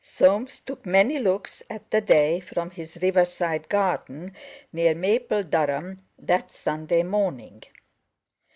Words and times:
Soames 0.03 0.59
took 0.61 0.83
many 0.83 1.19
looks 1.19 1.61
at 1.69 1.91
the 1.91 2.01
day 2.01 2.39
from 2.39 2.71
his 2.71 2.97
riverside 3.03 3.69
garden 3.69 4.35
near 4.73 4.95
Mapledurham 4.95 5.99
that 6.17 6.49
Sunday 6.49 7.03
morning. 7.03 7.61